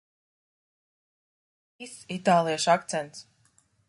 [1.87, 3.23] Īsts itāliešu akcents.